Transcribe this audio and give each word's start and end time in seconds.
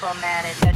leave 0.00 0.71